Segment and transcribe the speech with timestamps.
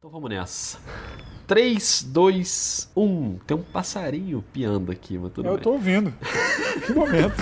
[0.00, 0.78] Então vamos nessa.
[1.48, 3.38] 3, 2, 1.
[3.44, 5.62] Tem um passarinho piando aqui, mas tudo Eu bem.
[5.64, 6.14] tô ouvindo.
[6.86, 7.34] que momento.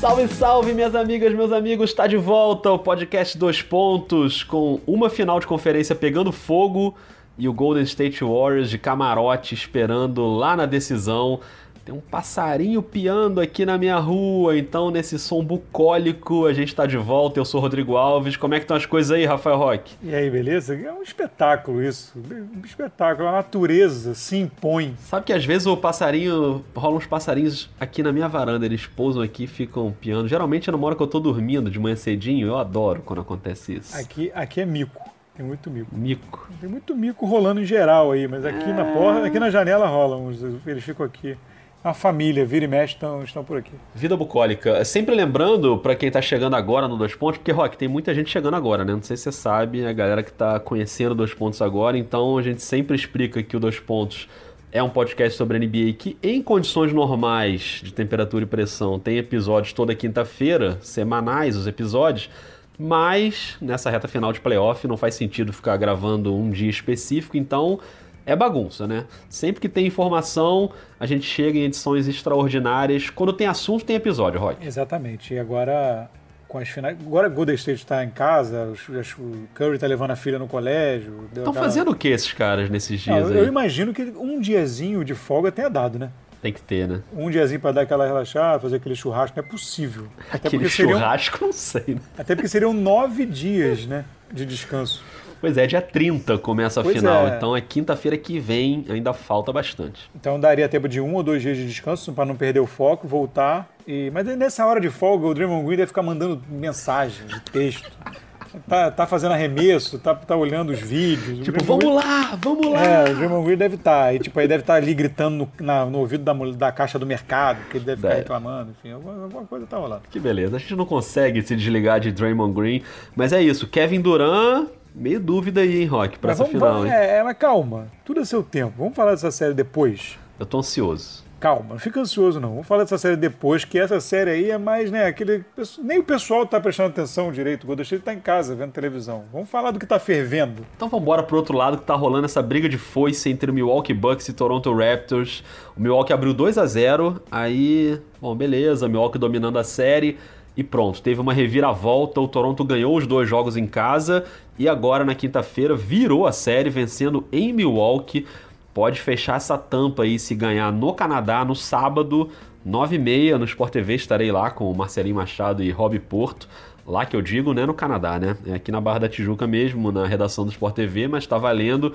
[0.00, 1.90] Salve, salve, minhas amigas, meus amigos.
[1.90, 6.96] Está de volta o podcast Dois Pontos com uma final de conferência pegando fogo
[7.38, 11.38] e o Golden State Warriors de camarote esperando lá na decisão.
[11.84, 16.86] Tem um passarinho piando aqui na minha rua, então nesse som bucólico a gente tá
[16.86, 17.40] de volta.
[17.40, 18.36] Eu sou o Rodrigo Alves.
[18.36, 19.96] Como é que estão as coisas aí, Rafael Roque?
[20.00, 20.76] E aí, beleza?
[20.76, 22.12] É um espetáculo isso.
[22.16, 23.28] Um espetáculo.
[23.28, 24.94] A natureza se impõe.
[25.00, 26.64] Sabe que às vezes o passarinho.
[26.74, 30.28] rola uns passarinhos aqui na minha varanda, eles pousam aqui ficam piando.
[30.28, 33.74] Geralmente é numa hora que eu tô dormindo de manhã cedinho, eu adoro quando acontece
[33.78, 33.96] isso.
[33.96, 35.10] Aqui, aqui é mico.
[35.34, 35.88] Tem muito mico.
[35.92, 36.48] Mico.
[36.60, 40.16] Tem muito mico rolando em geral aí, mas aqui na porta, aqui na janela rola
[40.16, 40.40] uns.
[40.64, 41.36] Eles ficam aqui.
[41.84, 43.72] A família, vira e mexe, estão, estão por aqui.
[43.92, 44.84] Vida bucólica.
[44.84, 48.30] Sempre lembrando, pra quem tá chegando agora no Dois Pontos, porque, Rock, tem muita gente
[48.30, 48.92] chegando agora, né?
[48.92, 52.42] Não sei se você sabe, a galera que tá conhecendo Dois Pontos agora, então a
[52.42, 54.28] gente sempre explica que o Dois Pontos
[54.70, 59.72] é um podcast sobre NBA que, em condições normais de temperatura e pressão, tem episódios
[59.72, 62.30] toda quinta-feira, semanais os episódios,
[62.78, 67.80] mas nessa reta final de playoff não faz sentido ficar gravando um dia específico, então
[68.24, 69.04] é bagunça, né?
[69.28, 73.10] Sempre que tem informação, a gente chega em edições extraordinárias.
[73.10, 74.56] Quando tem assunto, tem episódio, Roy.
[74.60, 75.34] Exatamente.
[75.34, 76.08] E agora,
[76.48, 76.96] com as finais.
[77.00, 78.72] Agora o Golden State está em casa,
[79.18, 81.24] o Curry está levando a filha no colégio.
[81.28, 83.48] Estão aquela- fazendo o que esses caras nesses Não, dias eu, eu aí?
[83.48, 86.10] imagino que um diazinho de folga tenha dado, né?
[86.40, 87.02] Tem que ter, né?
[87.16, 90.08] Um diazinho para dar aquela relaxada, fazer aquele churrasco, não é possível.
[90.28, 92.00] Até Aquele seriam, churrasco, não sei, né?
[92.18, 94.04] até porque seriam nove dias, né?
[94.32, 95.04] De descanso.
[95.42, 97.36] Pois é, dia 30 começa a Pois final, é.
[97.36, 100.08] então é quinta-feira que vem, ainda falta bastante.
[100.14, 103.08] Então daria tempo de um ou dois dias de descanso para não perder o foco,
[103.08, 103.68] voltar.
[103.86, 104.08] E...
[104.14, 107.90] Mas nessa hora de folga, o Draymond Green deve ficar mandando mensagem de texto.
[108.68, 111.38] Tá, tá fazendo arremesso, tá, tá olhando os vídeos.
[111.42, 112.84] Tipo, vamos lá, vamos lá!
[112.84, 114.14] É, o Draymond Green deve estar.
[114.14, 117.06] e tipo, aí deve estar ali gritando no, na- no ouvido da, da caixa do
[117.06, 120.02] mercado, que ele deve ficar reclamando, enfim, alguma, alguma coisa tá rolando.
[120.10, 122.82] Que beleza, a gente não consegue se desligar de Draymond Green,
[123.16, 126.74] mas é isso, Kevin Durant, meio dúvida aí, hein, Rock, pra Mas essa vamos, final,
[126.74, 126.92] vamos- hein?
[126.96, 128.74] é, é, mas calma, tudo é seu tempo.
[128.78, 130.18] Vamos falar dessa série depois.
[130.38, 131.22] Eu tô ansioso.
[131.38, 132.50] Calma, não fica ansioso não.
[132.50, 135.44] Vamos falar dessa série depois, que essa série aí é mais, né, aquele...
[135.82, 139.24] Nem o pessoal tá prestando atenção direito, o State tá em casa vendo televisão.
[139.32, 140.64] Vamos falar do que tá fervendo.
[140.76, 143.54] Então vamos embora pro outro lado que tá rolando essa briga de foice entre o
[143.54, 145.42] Milwaukee Bucks e Toronto Raptors.
[145.76, 150.18] O Milwaukee abriu 2 a 0 aí, bom, beleza, Milwaukee dominando a série
[150.56, 154.24] e pronto, teve uma reviravolta, o Toronto ganhou os dois jogos em casa
[154.58, 158.26] e agora na quinta-feira virou a série vencendo em Milwaukee.
[158.74, 162.28] Pode fechar essa tampa aí se ganhar no Canadá no sábado,
[162.66, 166.48] 9h30 no Sport TV, estarei lá com o Marcelinho Machado e Rob Porto.
[166.86, 168.36] Lá que eu digo, né, no Canadá, né?
[168.44, 171.92] É aqui na Barra da Tijuca mesmo, na redação do Sport TV, mas tá valendo.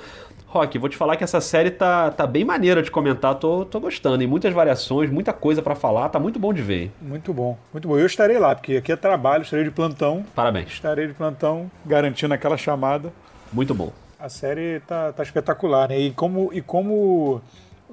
[0.48, 3.82] Rock, vou te falar que essa série tá, tá bem maneira de comentar, tô, tô
[3.82, 4.24] gostando.
[4.24, 6.90] Em muitas variações, muita coisa pra falar, tá muito bom de ver.
[7.02, 7.98] Muito bom, muito bom.
[7.98, 10.26] Eu estarei lá, porque aqui é trabalho, estarei de plantão.
[10.34, 13.12] Parabéns, Estarei de plantão, garantindo aquela chamada.
[13.52, 13.92] muito bom.
[14.18, 16.00] A série tá, tá espetacular, né?
[16.00, 17.42] E como, e como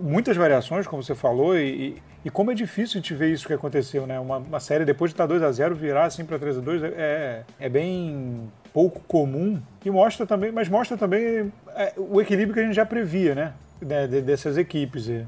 [0.00, 4.06] muitas variações, como você falou, e, e como é difícil gente ver isso que aconteceu,
[4.06, 4.18] né?
[4.20, 6.82] Uma, uma série depois de estar 2 a 0 virar assim para 3 a 2
[6.84, 12.60] é, é bem pouco comum e mostra também, mas mostra também é, o equilíbrio que
[12.60, 13.52] a gente já previa, né?
[13.80, 15.08] De- de- dessas equipes.
[15.08, 15.24] É,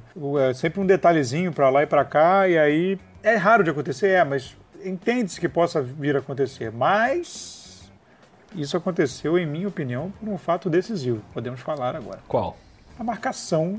[0.51, 4.09] é sempre um detalhezinho para lá e para cá e aí é raro de acontecer,
[4.09, 7.89] é, mas entende-se que possa vir a acontecer, mas
[8.55, 11.21] isso aconteceu, em minha opinião, por um fato decisivo.
[11.33, 12.19] Podemos falar agora.
[12.27, 12.57] Qual?
[12.99, 13.79] A marcação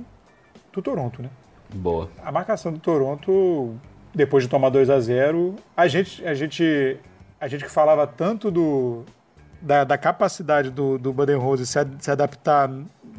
[0.72, 1.29] do Toronto, né?
[1.73, 2.09] Boa.
[2.23, 3.75] A marcação do Toronto,
[4.16, 6.97] depois de tomar 2 a 0 a gente, a gente,
[7.41, 9.03] a gente que falava tanto do,
[9.62, 12.69] da, da capacidade do, do Budenholzer se, ad- se adaptar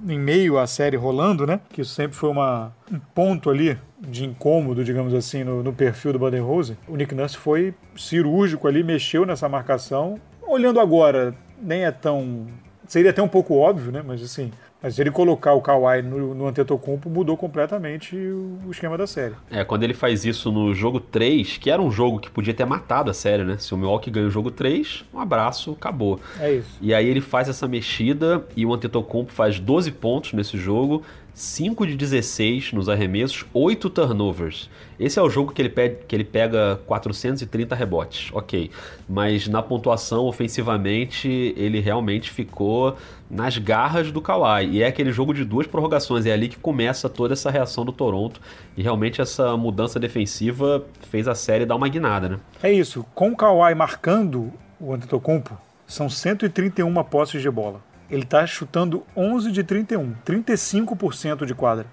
[0.07, 1.61] em meio à série rolando, né?
[1.71, 6.13] Que isso sempre foi uma, um ponto ali de incômodo, digamos assim, no, no perfil
[6.13, 6.77] do Budenholzer.
[6.87, 10.21] O Nick Nurse foi cirúrgico ali, mexeu nessa marcação.
[10.47, 12.47] Olhando agora, nem é tão...
[12.87, 14.03] Seria até um pouco óbvio, né?
[14.07, 14.53] Mas assim...
[14.83, 19.07] Mas se ele colocar o Kawhi no, no Antetokounmpo, mudou completamente o, o esquema da
[19.07, 19.35] série.
[19.51, 22.65] É, quando ele faz isso no jogo 3, que era um jogo que podia ter
[22.65, 23.57] matado a série, né?
[23.59, 26.21] Se o Milwaukee ganha o jogo 3, um abraço, acabou.
[26.39, 26.79] É isso.
[26.81, 31.03] E aí ele faz essa mexida e o Antetokounmpo faz 12 pontos nesse jogo,
[31.41, 34.69] 5 de 16 nos arremessos, 8 turnovers.
[34.99, 38.71] Esse é o jogo que ele, pe- que ele pega 430 rebotes, ok.
[39.09, 42.97] Mas na pontuação, ofensivamente, ele realmente ficou
[43.31, 44.67] nas garras do Kawhi.
[44.71, 47.93] E é aquele jogo de duas prorrogações, é ali que começa toda essa reação do
[47.93, 48.41] Toronto.
[48.77, 52.41] E realmente essa mudança defensiva fez a série dar uma guinada, né?
[52.63, 53.05] É isso.
[53.15, 55.57] Com o Kawhi marcando, o Antetokounmpo,
[55.87, 57.81] são 131 posses de bola.
[58.11, 61.87] Ele está chutando 11 de 31, 35% de quadra.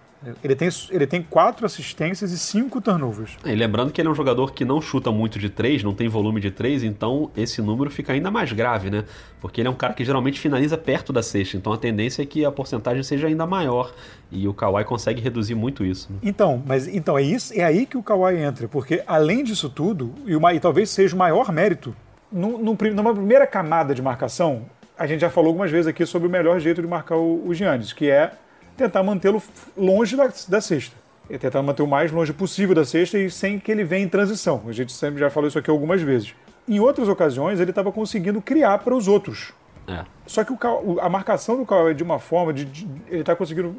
[0.44, 3.38] Ele tem, ele tem quatro assistências e cinco turnovers.
[3.46, 6.08] E lembrando que ele é um jogador que não chuta muito de três, não tem
[6.08, 9.04] volume de três, então esse número fica ainda mais grave, né?
[9.40, 12.26] Porque ele é um cara que geralmente finaliza perto da cesta, então a tendência é
[12.26, 13.94] que a porcentagem seja ainda maior.
[14.32, 16.12] E o Kawhi consegue reduzir muito isso.
[16.12, 16.18] Né?
[16.24, 20.14] Então, mas então é isso, é aí que o Kawhi entra, porque além disso tudo,
[20.26, 21.96] e, uma, e talvez seja o maior mérito,
[22.32, 24.64] no, no, numa primeira camada de marcação,
[24.97, 27.53] a gente já falou algumas vezes aqui sobre o melhor jeito de marcar o, o
[27.53, 28.31] Giannis, que é
[28.77, 29.42] tentar mantê-lo
[29.77, 30.95] longe da, da cesta.
[31.30, 34.09] E tentar manter o mais longe possível da cesta e sem que ele venha em
[34.09, 34.63] transição.
[34.68, 36.36] A gente sempre já falou isso aqui algumas vezes.
[36.68, 39.51] Em outras ocasiões, ele estava conseguindo criar para os outros.
[39.88, 40.03] É.
[40.27, 43.36] Só que o, a marcação do Kawhi é de uma forma, de, de ele está
[43.36, 43.75] conseguindo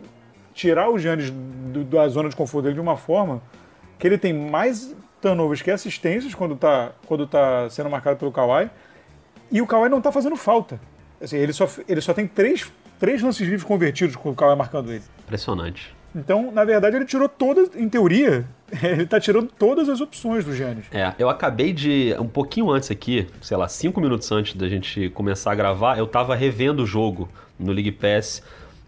[0.52, 3.42] tirar o Giannis do, da zona de conforto dele de uma forma
[3.98, 8.70] que ele tem mais turnovers que assistências quando está quando tá sendo marcado pelo Kawhi.
[9.50, 10.80] E o Kawhi não está fazendo falta.
[11.20, 14.92] Assim, ele, só, ele só tem três três lances livres convertidos com o Kawhi marcando
[14.92, 15.02] ele.
[15.24, 15.94] Impressionante.
[16.14, 18.46] Então, na verdade, ele tirou todas, em teoria,
[18.82, 20.86] ele está tirando todas as opções do Giannis.
[20.90, 25.10] É, eu acabei de, um pouquinho antes aqui, sei lá, cinco minutos antes da gente
[25.10, 27.28] começar a gravar, eu estava revendo o jogo
[27.58, 28.42] no League Pass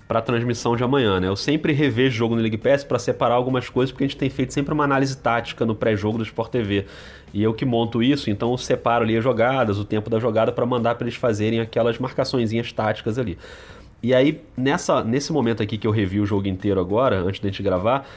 [0.09, 1.29] para a transmissão de amanhã, né?
[1.29, 4.31] Eu sempre revejo jogo no League Pass para separar algumas coisas, porque a gente tem
[4.31, 6.87] feito sempre uma análise tática no pré-jogo do Sport TV.
[7.35, 10.51] E eu que monto isso, então eu separo ali as jogadas, o tempo da jogada
[10.51, 13.37] para mandar para eles fazerem aquelas marcaçõezinhas táticas ali.
[14.03, 17.49] E aí, nessa, nesse momento aqui que eu revi o jogo inteiro agora, antes da
[17.49, 18.09] gente gravar,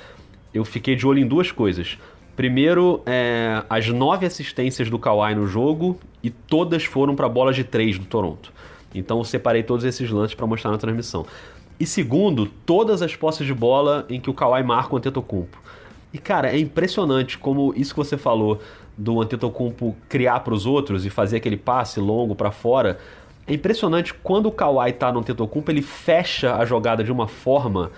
[0.53, 1.97] eu fiquei de olho em duas coisas.
[2.37, 7.65] Primeiro, é, as nove assistências do Kawhi no jogo e todas foram para bolas de
[7.65, 8.53] três do Toronto.
[8.93, 11.25] Então eu separei todos esses lances para mostrar na transmissão.
[11.81, 15.57] E segundo, todas as posses de bola em que o Kawhi marca o Antetokounmpo.
[16.13, 18.59] E cara, é impressionante como isso que você falou
[18.95, 22.99] do Antetokounmpo criar para os outros e fazer aquele passe longo para fora
[23.47, 27.89] é impressionante quando o Kawhi tá no Antetokounmpo, ele fecha a jogada de uma forma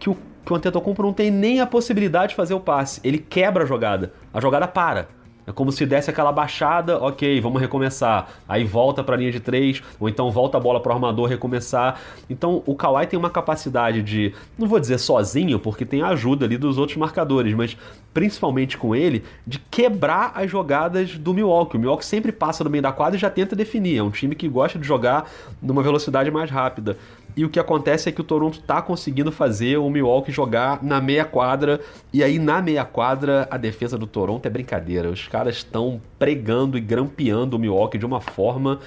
[0.00, 3.00] que o, que o Antetokounmpo não tem nem a possibilidade de fazer o passe.
[3.04, 4.12] Ele quebra a jogada.
[4.34, 5.08] A jogada para.
[5.46, 8.28] É como se desse aquela baixada, ok, vamos recomeçar.
[8.48, 11.28] Aí volta para a linha de três, ou então volta a bola para o armador
[11.28, 12.00] recomeçar.
[12.30, 16.44] Então o Kawhi tem uma capacidade de, não vou dizer sozinho, porque tem a ajuda
[16.44, 17.76] ali dos outros marcadores, mas
[18.14, 21.76] principalmente com ele, de quebrar as jogadas do Milwaukee.
[21.76, 23.98] O Milwaukee sempre passa no meio da quadra e já tenta definir.
[23.98, 25.28] É um time que gosta de jogar
[25.60, 26.98] numa velocidade mais rápida.
[27.36, 31.00] E o que acontece é que o Toronto está conseguindo fazer o Milwaukee jogar na
[31.00, 31.80] meia quadra.
[32.12, 35.08] E aí, na meia quadra, a defesa do Toronto é brincadeira.
[35.10, 38.80] Os caras estão pregando e grampeando o Milwaukee de uma forma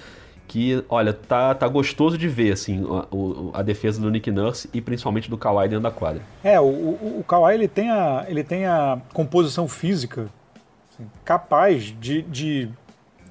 [0.47, 2.86] que, olha, tá, tá gostoso de ver, assim,
[3.53, 6.21] a, a, defesa do Nick Nurse e principalmente do Kawhi dentro da quadra.
[6.44, 10.30] É, o, o, o Kawhi, ele tem a, ele tem a composição física
[10.94, 12.69] assim, capaz de, de,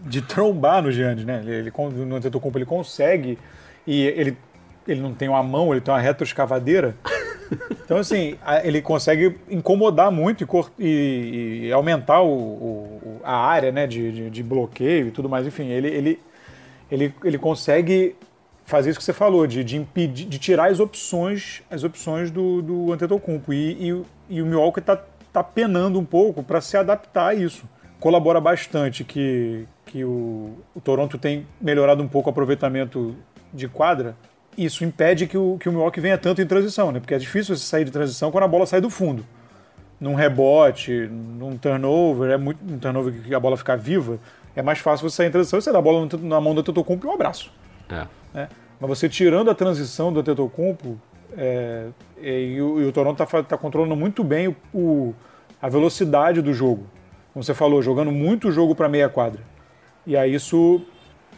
[0.02, 1.40] de trombar no Giannis, né?
[1.44, 1.72] Ele, ele,
[2.04, 3.38] no Antetokounmpo, ele consegue
[3.86, 4.36] e ele
[4.86, 6.96] ele não tem uma mão, ele tem uma retroescavadeira.
[7.84, 10.46] Então, assim, ele consegue incomodar muito
[10.78, 15.28] e, e, e aumentar o, o, a área né, de, de, de, bloqueio e tudo
[15.28, 15.46] mais.
[15.46, 16.20] Enfim, ele, ele,
[16.90, 18.16] ele, ele consegue
[18.64, 22.62] fazer isso que você falou, de, de impedir, de tirar as opções, as opções do,
[22.62, 23.52] do Antetokounmpo.
[23.52, 24.98] E, e, e o Milwaukee está
[25.32, 27.68] tá penando um pouco para se adaptar a isso.
[28.00, 33.14] Colabora bastante que, que o, o Toronto tem melhorado um pouco o aproveitamento
[33.52, 34.16] de quadra,
[34.56, 37.00] isso impede que o, que o Milwaukee venha tanto em transição, né?
[37.00, 39.24] Porque é difícil você sair de transição quando a bola sai do fundo.
[40.00, 44.18] Num rebote, num turnover, é muito um turnover que a bola ficar viva,
[44.56, 46.62] é mais fácil você sair em transição e você dá a bola na mão do
[46.62, 47.52] Tetocumpo e um abraço.
[47.88, 48.06] É.
[48.32, 48.48] Né?
[48.80, 50.98] Mas você tirando a transição do Tetocumpo,
[51.36, 51.88] é,
[52.20, 55.14] e, o, e o Toronto está tá controlando muito bem o, o,
[55.60, 56.86] a velocidade do jogo.
[57.32, 59.40] Como você falou, jogando muito jogo para meia quadra.
[60.06, 60.82] E aí isso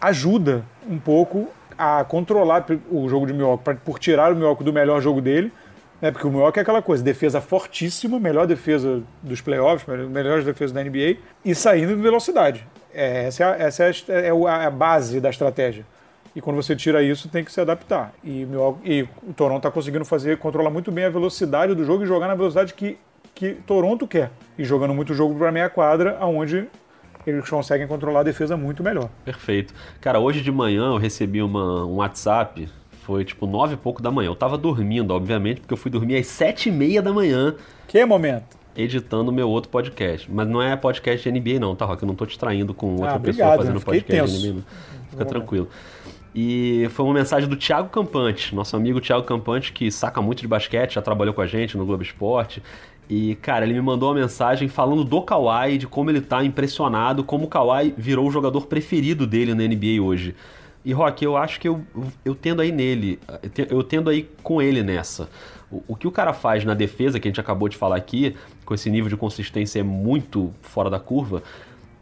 [0.00, 5.00] ajuda um pouco a controlar o jogo de Milwaukee, por tirar o Milwaukee do melhor
[5.00, 5.52] jogo dele,
[6.00, 10.72] né, porque o Milwaukee é aquela coisa, defesa fortíssima, melhor defesa dos playoffs, melhores defesas
[10.72, 12.66] da NBA, e saindo em velocidade.
[12.92, 15.84] É, essa é, a, essa é, a, é, a base da estratégia.
[16.34, 18.12] E quando você tira isso, tem que se adaptar.
[18.22, 18.46] E,
[18.84, 22.28] e o Toronto está conseguindo fazer, controlar muito bem a velocidade do jogo e jogar
[22.28, 22.98] na velocidade que,
[23.34, 24.30] que Toronto quer.
[24.58, 26.68] E jogando muito jogo para meia quadra, aonde
[27.26, 29.08] eles conseguem controlar a defesa muito melhor.
[29.24, 29.74] Perfeito.
[30.00, 32.68] Cara, hoje de manhã eu recebi uma, um WhatsApp,
[33.02, 34.28] foi tipo nove e pouco da manhã.
[34.28, 37.54] Eu tava dormindo, obviamente, porque eu fui dormir às sete e meia da manhã.
[37.86, 38.56] Que momento?
[38.76, 40.30] Editando meu outro podcast.
[40.30, 42.02] Mas não é podcast de NBA não, tá, Rock?
[42.02, 44.42] Eu não tô te traindo com outra ah, pessoa obrigado, fazendo podcast tenso.
[44.42, 44.64] de NBA.
[45.10, 45.68] Fica tranquilo.
[46.38, 50.46] E foi uma mensagem do Thiago Campante, nosso amigo Thiago Campante, que saca muito de
[50.46, 52.62] basquete, já trabalhou com a gente no Globo Esporte.
[53.08, 57.22] E, cara, ele me mandou uma mensagem falando do Kawhi, de como ele tá impressionado,
[57.22, 60.34] como o Kawhi virou o jogador preferido dele na NBA hoje.
[60.84, 61.84] E, Rock, eu acho que eu,
[62.24, 63.18] eu tendo aí nele,
[63.68, 65.28] eu tendo aí com ele nessa.
[65.70, 68.36] O, o, que o cara faz na defesa, que a gente acabou de falar aqui,
[68.64, 71.42] com esse nível de consistência é muito fora da curva,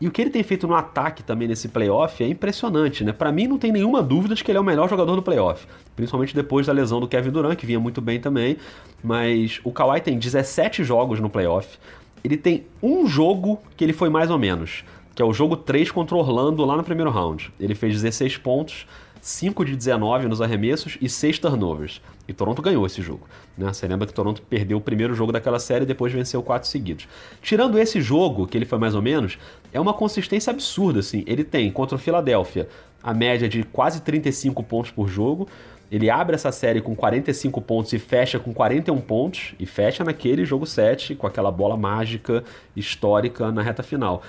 [0.00, 3.12] e o que ele tem feito no ataque também nesse playoff é impressionante, né?
[3.12, 5.66] Para mim não tem nenhuma dúvida de que ele é o melhor jogador do playoff,
[5.94, 8.56] principalmente depois da lesão do Kevin Durant, que vinha muito bem também,
[9.02, 11.78] mas o Kawhi tem 17 jogos no playoff.
[12.22, 14.84] Ele tem um jogo que ele foi mais ou menos,
[15.14, 17.52] que é o jogo 3 contra o Orlando lá no primeiro round.
[17.60, 18.86] Ele fez 16 pontos,
[19.24, 21.98] 5 de 19 nos arremessos e 6 turnovers.
[22.28, 23.26] E Toronto ganhou esse jogo.
[23.56, 23.72] Né?
[23.72, 27.08] Você lembra que Toronto perdeu o primeiro jogo daquela série e depois venceu quatro seguidos.
[27.40, 29.38] Tirando esse jogo, que ele foi mais ou menos,
[29.72, 31.00] é uma consistência absurda.
[31.00, 31.24] Assim.
[31.26, 32.68] Ele tem contra o Philadelphia
[33.02, 35.48] a média de quase 35 pontos por jogo.
[35.90, 39.54] Ele abre essa série com 45 pontos e fecha com 41 pontos.
[39.58, 42.44] E fecha naquele jogo 7 com aquela bola mágica
[42.76, 44.22] histórica na reta final.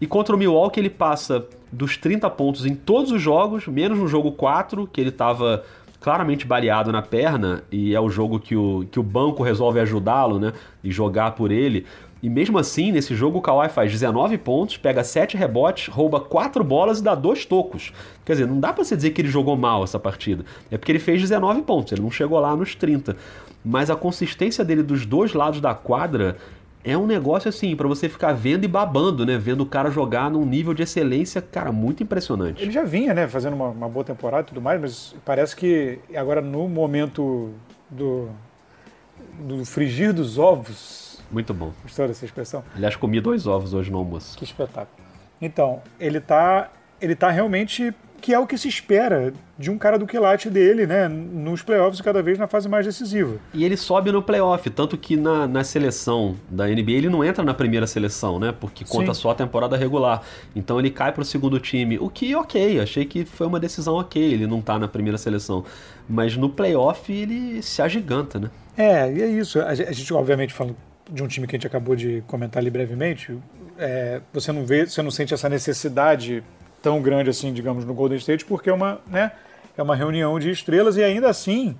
[0.00, 4.08] E contra o Milwaukee ele passa dos 30 pontos em todos os jogos, menos no
[4.08, 5.62] jogo 4, que ele estava
[6.00, 10.38] claramente baleado na perna, e é o jogo que o, que o banco resolve ajudá-lo,
[10.38, 10.52] né?
[10.82, 11.84] E jogar por ele.
[12.22, 16.62] E mesmo assim, nesse jogo o Kawhi faz 19 pontos, pega 7 rebotes, rouba 4
[16.62, 17.92] bolas e dá 2 tocos.
[18.24, 20.44] Quer dizer, não dá pra você dizer que ele jogou mal essa partida.
[20.70, 23.16] É porque ele fez 19 pontos, ele não chegou lá nos 30.
[23.64, 26.36] Mas a consistência dele dos dois lados da quadra
[26.82, 29.36] é um negócio assim, para você ficar vendo e babando, né?
[29.36, 32.62] Vendo o cara jogar num nível de excelência, cara, muito impressionante.
[32.62, 35.98] Ele já vinha, né, fazendo uma, uma boa temporada e tudo mais, mas parece que
[36.14, 37.52] agora no momento
[37.90, 38.30] do,
[39.38, 41.22] do frigir dos ovos.
[41.30, 41.72] Muito bom.
[41.82, 42.64] Gostou dessa expressão?
[42.74, 44.36] Aliás, comi dois ovos hoje no almoço.
[44.38, 45.06] Que espetáculo.
[45.40, 46.70] Então, ele tá,
[47.00, 50.86] ele tá realmente que é o que se espera de um cara do quilate dele,
[50.86, 53.36] né, nos playoffs cada vez na fase mais decisiva.
[53.52, 57.42] E ele sobe no playoff, tanto que na, na seleção da NBA ele não entra
[57.44, 59.20] na primeira seleção, né, porque conta Sim.
[59.20, 60.22] só a temporada regular.
[60.54, 63.94] Então ele cai para o segundo time, o que ok, achei que foi uma decisão
[63.96, 65.64] ok, ele não tá na primeira seleção.
[66.08, 68.50] Mas no playoff ele se agiganta, né?
[68.76, 69.60] É, e é isso.
[69.60, 70.76] A gente, obviamente, falando
[71.10, 73.36] de um time que a gente acabou de comentar ali brevemente,
[73.78, 76.42] é, você não vê, você não sente essa necessidade
[76.82, 79.32] tão grande assim, digamos, no Golden State, porque é uma, né,
[79.76, 81.76] é uma reunião de estrelas e ainda assim,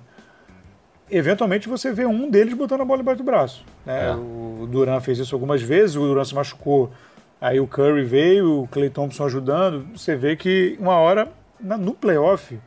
[1.09, 3.65] eventualmente você vê um deles botando a bola embaixo do braço.
[3.85, 4.09] Né?
[4.09, 4.15] É.
[4.15, 6.91] O Duran fez isso algumas vezes, o Duran se machucou,
[7.39, 9.85] aí o Curry veio, o Clay Thompson ajudando.
[9.95, 11.27] Você vê que uma hora,
[11.59, 12.59] no playoff,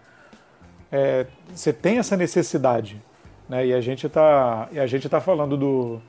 [0.91, 3.00] é, você tem essa necessidade.
[3.49, 3.67] Né?
[3.67, 4.69] E a gente está
[5.11, 6.00] tá falando do,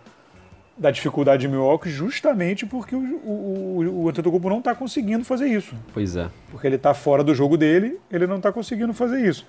[0.78, 5.76] da dificuldade de Milwaukee justamente porque o, o, o Antetokounmpo não está conseguindo fazer isso.
[5.94, 6.30] Pois é.
[6.52, 9.48] Porque ele está fora do jogo dele, ele não está conseguindo fazer isso.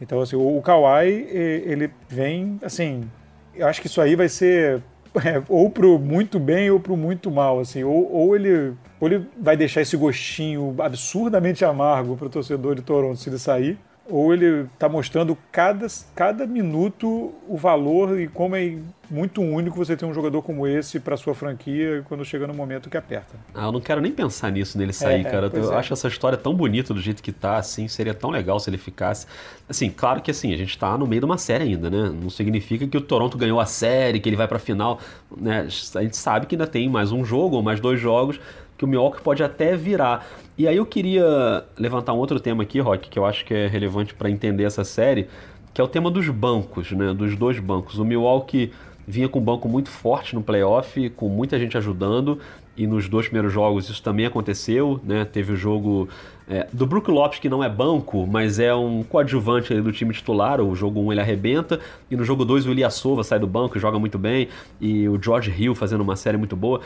[0.00, 3.08] Então, assim, o, o Kawhi, ele vem, assim,
[3.54, 4.82] eu acho que isso aí vai ser
[5.24, 9.26] é, ou pro muito bem ou pro muito mal, assim, ou, ou, ele, ou ele
[9.38, 13.78] vai deixar esse gostinho absurdamente amargo para o torcedor de Toronto se ele sair,
[14.10, 18.76] ou ele está mostrando cada, cada minuto o valor e como é
[19.10, 22.88] muito único você ter um jogador como esse para sua franquia quando chega no momento
[22.88, 23.34] que aperta.
[23.54, 25.50] Ah, eu não quero nem pensar nisso nele sair, é, cara.
[25.52, 25.76] Eu é.
[25.76, 28.78] acho essa história tão bonita do jeito que tá, assim, seria tão legal se ele
[28.78, 29.26] ficasse.
[29.68, 32.10] Assim, claro que assim, a gente tá no meio de uma série ainda, né?
[32.10, 35.00] Não significa que o Toronto ganhou a série, que ele vai para final,
[35.36, 35.66] né?
[35.94, 38.38] A gente sabe que ainda tem mais um jogo ou mais dois jogos
[38.80, 40.26] que o Milwaukee pode até virar.
[40.56, 43.66] E aí eu queria levantar um outro tema aqui, Rock, que eu acho que é
[43.66, 45.28] relevante para entender essa série,
[45.74, 47.12] que é o tema dos bancos, né?
[47.12, 47.98] Dos dois bancos.
[47.98, 48.72] O Milwaukee
[49.06, 52.38] vinha com um banco muito forte no playoff, com muita gente ajudando,
[52.74, 55.26] e nos dois primeiros jogos isso também aconteceu, né?
[55.26, 56.08] Teve o jogo
[56.48, 60.58] é, do Brook Lopes, que não é banco, mas é um coadjuvante do time titular.
[60.58, 63.76] O jogo 1 um ele arrebenta, e no jogo 2 o Ilyasova sai do banco
[63.76, 64.48] e joga muito bem,
[64.80, 66.80] e o George Hill fazendo uma série muito boa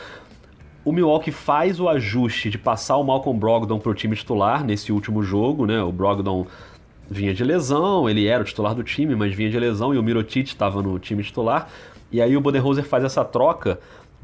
[0.85, 4.93] o Milwaukee faz o ajuste de passar o Malcolm Brogdon para o time titular nesse
[4.93, 5.83] último jogo, né?
[5.83, 6.47] O Brogdon
[7.09, 10.03] vinha de lesão, ele era o titular do time, mas vinha de lesão e o
[10.03, 11.69] Mirotic estava no time titular.
[12.12, 13.79] E aí o Bodenholzer faz essa troca.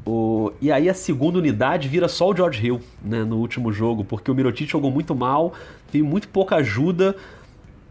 [0.05, 0.51] O...
[0.61, 4.31] E aí a segunda unidade vira só o George Hill, né, no último jogo, porque
[4.31, 5.53] o Mirotic jogou muito mal,
[5.91, 7.15] teve muito pouca ajuda.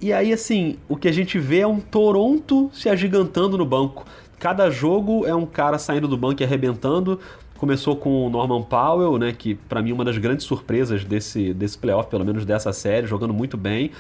[0.01, 4.07] E aí, assim, o que a gente vê é um Toronto se agigantando no banco.
[4.39, 7.21] Cada jogo é um cara saindo do banco e arrebentando.
[7.61, 11.53] Começou com o Norman Powell, né, que para mim é uma das grandes surpresas desse,
[11.53, 13.91] desse playoff, pelo menos dessa série, jogando muito bem.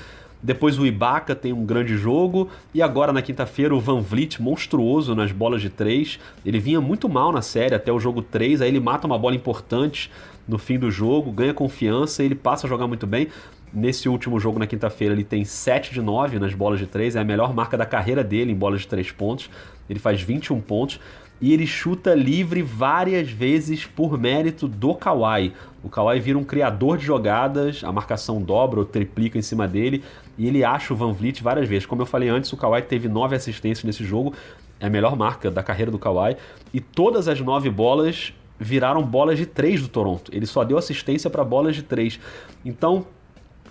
[0.43, 2.49] Depois o Ibaka tem um grande jogo.
[2.73, 6.19] E agora na quinta-feira o Van Vliet, monstruoso nas bolas de três.
[6.43, 8.63] Ele vinha muito mal na série até o jogo 3.
[8.63, 10.11] Aí ele mata uma bola importante
[10.49, 13.29] no fim do jogo, ganha confiança e ele passa a jogar muito bem.
[13.75, 17.21] Nesse último jogo na quinta-feira ele tem 7 de 9 nas bolas de 3, é
[17.21, 19.51] a melhor marca da carreira dele em bolas de 3 pontos.
[19.87, 20.99] Ele faz 21 pontos.
[21.41, 25.53] E ele chuta livre várias vezes por mérito do Kawhi.
[25.83, 30.05] O Kawhi vira um criador de jogadas, a marcação dobra ou triplica em cima dele
[30.37, 31.87] e ele acha o Van Vliet várias vezes.
[31.87, 34.35] Como eu falei antes, o Kawhi teve nove assistências nesse jogo,
[34.79, 36.37] é a melhor marca da carreira do Kawhi,
[36.73, 40.31] e todas as nove bolas viraram bolas de três do Toronto.
[40.35, 42.21] Ele só deu assistência para bolas de três.
[42.63, 43.07] Então,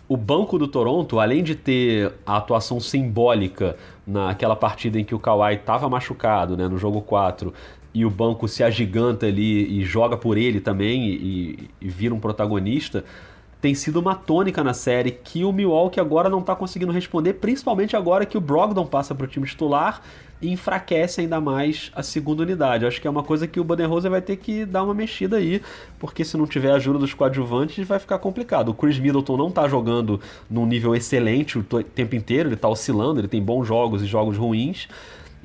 [0.09, 5.19] o banco do Toronto, além de ter a atuação simbólica naquela partida em que o
[5.19, 7.53] Kawhi estava machucado, né, no jogo 4,
[7.93, 12.19] e o banco se agiganta ali e joga por ele também e, e vira um
[12.19, 13.05] protagonista,
[13.61, 17.95] tem sido uma tônica na série que o Milwaukee agora não está conseguindo responder, principalmente
[17.95, 20.01] agora que o Brogdon passa para o time titular
[20.41, 22.85] enfraquece ainda mais a segunda unidade.
[22.85, 25.61] acho que é uma coisa que o Budenholzer vai ter que dar uma mexida aí,
[25.97, 28.69] porque se não tiver a ajuda dos coadjuvantes vai ficar complicado.
[28.69, 30.19] O Chris Middleton não está jogando
[30.49, 34.37] num nível excelente o tempo inteiro, ele está oscilando, ele tem bons jogos e jogos
[34.37, 34.87] ruins.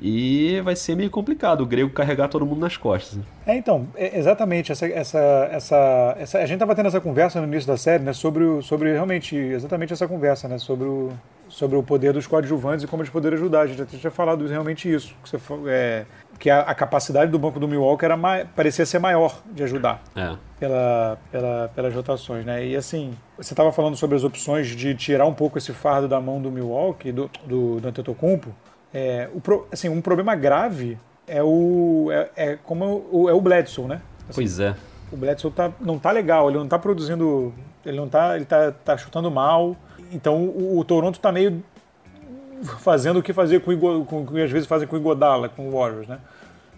[0.01, 3.17] E vai ser meio complicado o grego carregar todo mundo nas costas.
[3.17, 3.23] Né?
[3.47, 4.69] É, então, é exatamente.
[4.69, 8.11] Essa, essa, essa, essa, a gente estava tendo essa conversa no início da série, né?
[8.11, 10.57] Sobre, o, sobre realmente, exatamente essa conversa, né?
[10.57, 11.13] Sobre o,
[11.47, 13.61] sobre o poder dos coadjuvantes e como eles poderiam ajudar.
[13.61, 15.13] A gente já tinha falado realmente isso.
[15.23, 15.37] Que, você,
[15.67, 16.05] é,
[16.39, 18.17] que a, a, capacidade do banco do Milwaukee era
[18.55, 20.35] parecia ser maior de ajudar é.
[20.59, 22.45] pela, pela, pelas rotações.
[22.45, 22.67] Né?
[22.67, 26.19] E assim, você estava falando sobre as opções de tirar um pouco esse fardo da
[26.19, 28.53] mão do Milwaukee, do, do, do Antetokounmpo.
[28.93, 30.97] É, o, assim, um problema grave
[31.27, 34.01] é o é, é como o, é o Bledsoe, né?
[34.29, 34.75] Assim, pois é.
[35.11, 37.53] O Bledsoe tá, não tá legal, ele não tá produzindo,
[37.85, 39.75] ele não tá, ele tá, tá chutando mal.
[40.11, 41.63] Então o, o Toronto tá meio
[42.79, 46.07] fazendo o que fazer com, com, às vezes fazem com o Igodala, com o Warriors,
[46.07, 46.19] né?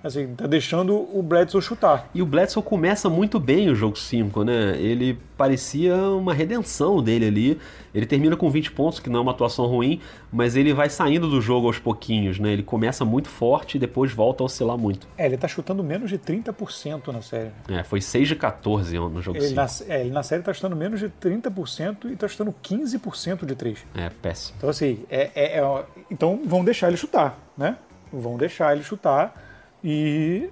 [0.08, 2.10] Assim, tá deixando o Bledsoe chutar.
[2.14, 4.78] E o Bledsoe começa muito bem o jogo 5, né?
[4.80, 7.60] Ele parecia uma redenção dele ali.
[7.94, 10.00] Ele termina com 20 pontos, que não é uma atuação ruim,
[10.32, 12.54] mas ele vai saindo do jogo aos pouquinhos, né?
[12.54, 15.08] Ele começa muito forte e depois volta a oscilar muito.
[15.18, 17.52] É, ele tá chutando menos de 30% na série.
[17.70, 19.56] É, foi 6 de 14 no jogo 5.
[19.56, 23.56] Na, é, ele na série tá chutando menos de 30% e tá chutando 15% de
[23.56, 23.86] 3.
[23.96, 24.56] É, péssimo.
[24.58, 27.76] Então assim, é, é, é, então vão deixar ele chutar, né?
[28.12, 29.47] Vão deixar ele chutar
[29.84, 30.50] e,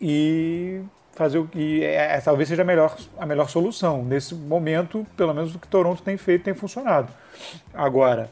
[0.00, 4.04] e fazer o que é, é, talvez seja a melhor, a melhor solução.
[4.04, 7.12] Nesse momento, pelo menos o que Toronto tem feito tem funcionado.
[7.72, 8.30] Agora,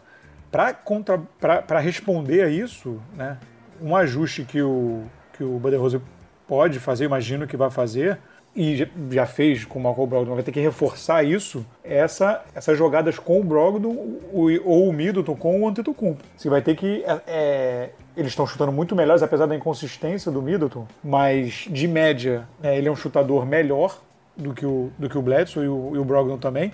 [0.50, 3.38] para responder a isso, né,
[3.80, 6.00] um ajuste que o, que o Budenholzer
[6.46, 8.18] pode fazer, imagino que vai fazer,
[8.56, 13.18] e já fez com o Malcolm Brogdon, vai ter que reforçar isso, essa, essas jogadas
[13.18, 16.22] com o Brogdon ou o Middleton com o Antetokounmpo.
[16.36, 20.40] Você vai ter que é, é eles estão chutando muito melhores, apesar da inconsistência do
[20.40, 24.00] Middleton, mas de média, né, ele é um chutador melhor
[24.36, 26.72] do que o, do que o Bledsoe e o, e o Brogdon também.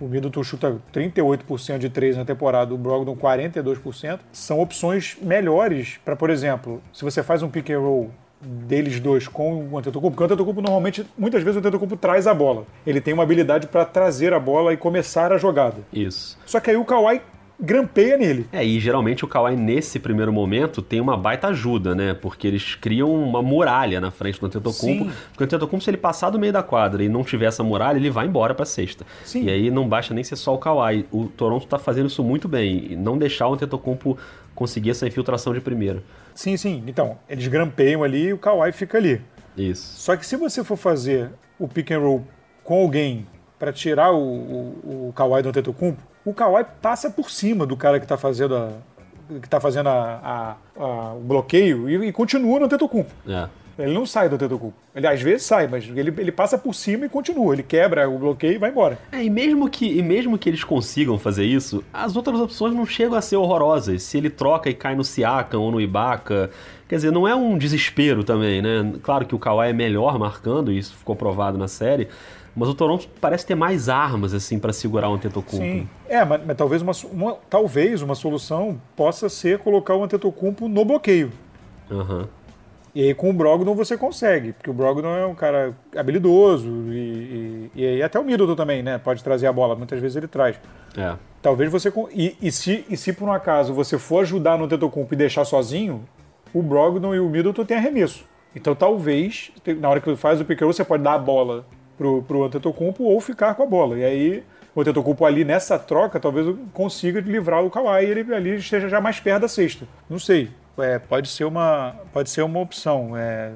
[0.00, 4.18] O Middleton chuta 38% de 3 na temporada, o Brogdon 42%.
[4.32, 8.10] São opções melhores para, por exemplo, se você faz um pick and roll
[8.42, 12.34] deles dois com o Antetokounmpo, porque o Antetokounmpo normalmente, muitas vezes o Antetokounmpo traz a
[12.34, 12.66] bola.
[12.86, 15.78] Ele tem uma habilidade para trazer a bola e começar a jogada.
[15.92, 16.38] Isso.
[16.44, 17.20] Só que aí o Kawhi
[17.62, 18.46] grampeia nele.
[18.52, 22.12] É, e geralmente o Kawhi nesse primeiro momento tem uma baita ajuda, né?
[22.12, 25.04] Porque eles criam uma muralha na frente do Antetokounmpo.
[25.04, 25.10] Sim.
[25.28, 27.96] Porque o Antetokounmpo, se ele passar do meio da quadra e não tiver essa muralha,
[27.96, 29.06] ele vai embora pra sexta.
[29.24, 29.44] Sim.
[29.44, 31.06] E aí não basta nem ser só o Kawhi.
[31.12, 32.96] O Toronto tá fazendo isso muito bem.
[32.96, 34.18] Não deixar o Antetokounmpo
[34.54, 36.02] conseguir essa infiltração de primeira.
[36.34, 36.82] Sim, sim.
[36.86, 39.20] Então, eles grampeiam ali e o Kawhi fica ali.
[39.56, 40.00] Isso.
[40.00, 42.26] Só que se você for fazer o pick and roll
[42.64, 43.26] com alguém
[43.58, 47.98] para tirar o, o, o Kawhi do Antetokounmpo, o Kawhi passa por cima do cara
[47.98, 48.72] que está fazendo a,
[49.40, 53.10] que tá fazendo a, a, a, o bloqueio e, e, continua no Antetokounmpo.
[53.26, 53.48] É.
[53.78, 54.76] Ele não sai do Antetokounmpo.
[54.94, 57.54] Ele às vezes sai, mas ele, ele passa por cima e continua.
[57.54, 58.98] Ele quebra o bloqueio e vai embora.
[59.10, 62.86] É, e mesmo, que, e mesmo que eles consigam fazer isso, as outras opções não
[62.86, 64.02] chegam a ser horrorosas.
[64.02, 66.50] Se ele troca e cai no Siakam ou no Ibaka...
[66.88, 68.92] Quer dizer, não é um desespero também, né?
[69.02, 72.06] Claro que o Kawhi é melhor marcando, e isso ficou provado na série,
[72.54, 75.64] mas o Toronto parece ter mais armas assim para segurar o Antetokounmpo.
[75.64, 80.68] Sim, é, mas, mas, talvez, uma, uma, talvez uma solução possa ser colocar o Antetokounmpo
[80.68, 81.32] no bloqueio.
[81.90, 82.26] Uhum.
[82.94, 87.70] E aí com o Brogdon você consegue, porque o Brogdon é um cara habilidoso e,
[87.74, 88.98] e, e até o Middleton também, né?
[88.98, 90.60] Pode trazer a bola, muitas vezes ele traz.
[90.96, 91.14] É.
[91.40, 91.92] Talvez você...
[92.12, 95.44] E, e, se, e se por um acaso você for ajudar no Antetokounmpo e deixar
[95.46, 96.04] sozinho,
[96.52, 98.24] o Brogdon e o Middleton têm arremesso.
[98.54, 101.64] Então talvez, na hora que faz o pick você pode dar a bola
[101.96, 103.98] pro, pro Antetokounmpo ou ficar com a bola.
[103.98, 108.56] E aí o Antetokounmpo ali nessa troca talvez consiga livrar o Kawhi e ele ali
[108.56, 109.86] esteja já mais perto da cesta.
[110.10, 110.50] Não sei.
[110.78, 113.16] É, pode ser uma pode ser uma opção.
[113.16, 113.52] É,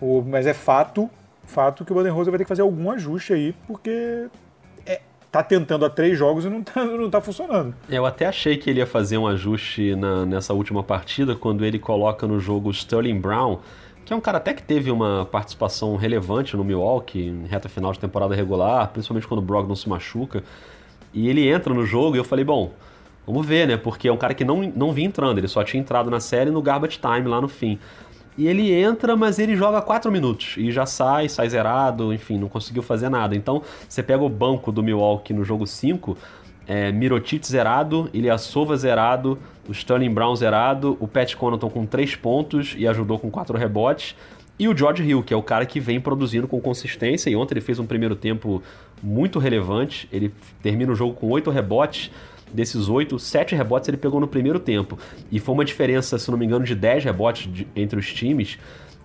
[0.00, 1.10] o, mas é fato
[1.44, 4.26] fato que o Rosa vai ter que fazer algum ajuste aí porque
[4.84, 7.74] é, tá tentando há três jogos e não tá, não tá funcionando.
[7.88, 11.78] Eu até achei que ele ia fazer um ajuste na, nessa última partida quando ele
[11.78, 13.60] coloca no jogo Sterling Brown
[14.06, 17.92] que é um cara até que teve uma participação relevante no Milwaukee em reta final
[17.92, 20.44] de temporada regular, principalmente quando o Brogdon se machuca.
[21.12, 22.72] E ele entra no jogo e eu falei, bom,
[23.26, 23.76] vamos ver, né?
[23.76, 26.50] Porque é um cara que não, não vinha entrando, ele só tinha entrado na série
[26.50, 27.78] no garbage time lá no fim.
[28.38, 32.48] E ele entra, mas ele joga 4 minutos e já sai, sai zerado, enfim, não
[32.48, 33.34] conseguiu fazer nada.
[33.34, 36.16] Então, você pega o banco do Milwaukee no jogo 5,
[36.66, 42.74] é, Mirotic zerado, Ilyasova zerado, o Sterling Brown zerado, o Pat Connaughton com 3 pontos
[42.76, 44.14] e ajudou com 4 rebotes,
[44.58, 47.54] e o George Hill, que é o cara que vem produzindo com consistência, e ontem
[47.54, 48.62] ele fez um primeiro tempo
[49.02, 52.10] muito relevante, ele termina o jogo com 8 rebotes,
[52.52, 54.98] desses 8, 7 rebotes ele pegou no primeiro tempo,
[55.30, 58.58] e foi uma diferença, se não me engano, de 10 rebotes de, entre os times,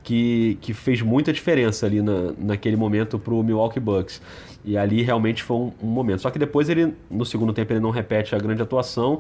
[0.04, 4.22] que, que fez muita diferença ali na, naquele momento para o Milwaukee Bucks.
[4.64, 6.22] E ali realmente foi um, um, momento.
[6.22, 9.20] Só que depois ele, no segundo tempo, ele não repete a grande atuação.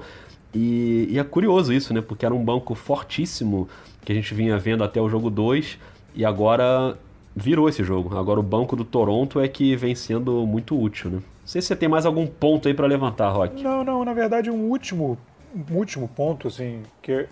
[0.54, 2.02] E, e, é curioso isso, né?
[2.02, 3.68] Porque era um banco fortíssimo
[4.04, 5.78] que a gente vinha vendo até o jogo 2
[6.16, 6.98] e agora
[7.36, 8.18] virou esse jogo.
[8.18, 11.20] Agora o banco do Toronto é que vem sendo muito útil, né?
[11.52, 13.62] Não sei se você tem mais algum ponto aí para levantar, Rock.
[13.62, 15.18] Não, não, na verdade um último,
[15.54, 17.28] um último ponto, assim, que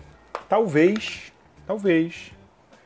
[0.50, 1.32] talvez,
[1.66, 2.34] talvez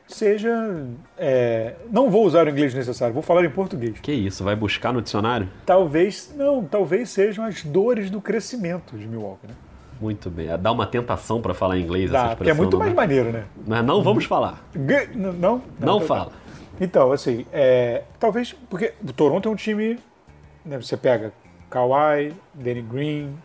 [0.06, 0.86] seja.
[1.18, 3.98] É, não vou usar o inglês necessário, vou falar em português.
[3.98, 5.48] Que isso, vai buscar no dicionário?
[5.66, 9.54] Talvez, não, talvez sejam as dores do crescimento de Milwaukee, né?
[10.00, 10.46] Muito bem.
[10.56, 12.96] Dá uma tentação para falar inglês Dá, essa porque é muito mais né?
[12.96, 13.44] maneiro, né?
[13.66, 14.64] Mas não vamos falar.
[15.16, 15.32] Não?
[15.32, 16.30] Não, não fala.
[16.80, 18.54] Então, assim, é, talvez.
[18.70, 19.98] Porque o Toronto é um time.
[20.64, 21.32] Né, você pega
[21.70, 23.36] Kawhi, Danny Green,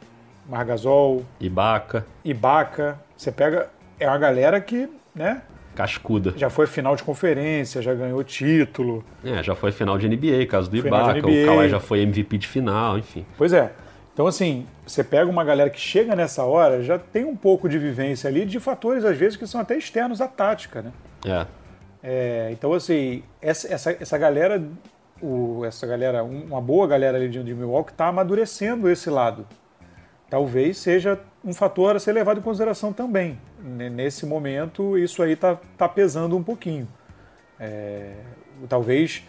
[0.48, 2.06] Margasol, Ibaka.
[2.24, 3.00] Ibaka.
[3.16, 3.70] Você pega.
[4.00, 5.42] É uma galera que, né?
[5.76, 6.34] Cascuda.
[6.36, 9.04] Já foi final de conferência, já ganhou título.
[9.24, 11.20] É, já foi final de NBA, caso do Ibaka.
[11.20, 13.26] O Kawhi já foi MVP de final, enfim.
[13.38, 13.72] Pois é.
[14.14, 17.78] Então, assim, você pega uma galera que chega nessa hora, já tem um pouco de
[17.78, 20.92] vivência ali de fatores, às vezes, que são até externos à tática, né?
[21.26, 21.46] É.
[22.04, 24.62] é então, assim, essa, essa, essa galera,
[25.22, 29.48] o, essa galera, uma boa galera ali de, de Milwaukee está amadurecendo esse lado.
[30.30, 33.40] Talvez seja um fator a ser levado em consideração também.
[33.62, 36.88] Nesse momento, isso aí está tá pesando um pouquinho.
[37.60, 38.14] É,
[38.68, 39.24] talvez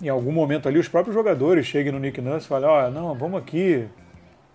[0.00, 2.90] em algum momento ali os próprios jogadores cheguem no Nick Nurse e falem, ó, oh,
[2.90, 3.86] não, vamos aqui,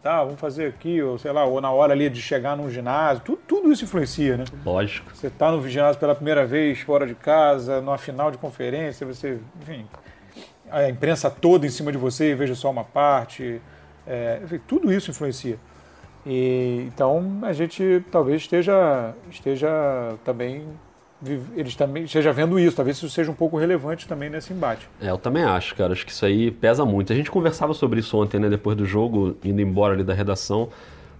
[0.01, 3.23] tá, vamos fazer aqui, ou sei lá, ou na hora ali de chegar num ginásio,
[3.23, 4.43] tudo, tudo isso influencia, né?
[4.65, 5.15] Lógico.
[5.15, 9.39] Você tá no ginásio pela primeira vez, fora de casa, numa final de conferência, você,
[9.61, 9.85] enfim,
[10.73, 13.61] a imprensa toda em cima de você e veja só uma parte,
[14.07, 15.57] é, tudo isso influencia.
[16.25, 19.69] E, então a gente talvez esteja, esteja
[20.23, 20.65] também
[21.55, 24.89] eles também esteja vendo isso, talvez isso seja um pouco relevante também nesse embate.
[24.99, 25.93] É, eu também acho, cara.
[25.93, 27.13] Acho que isso aí pesa muito.
[27.13, 28.49] A gente conversava sobre isso ontem, né?
[28.49, 30.67] Depois do jogo, indo embora ali da redação.